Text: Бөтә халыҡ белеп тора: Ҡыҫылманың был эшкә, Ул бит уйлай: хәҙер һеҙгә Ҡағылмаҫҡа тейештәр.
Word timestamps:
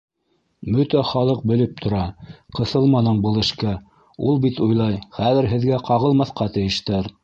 Бөтә 0.77 1.03
халыҡ 1.09 1.43
белеп 1.51 1.83
тора: 1.83 2.01
Ҡыҫылманың 2.61 3.21
был 3.27 3.39
эшкә, 3.45 3.77
Ул 4.31 4.45
бит 4.49 4.67
уйлай: 4.69 5.01
хәҙер 5.23 5.55
һеҙгә 5.57 5.85
Ҡағылмаҫҡа 5.93 6.55
тейештәр. 6.59 7.17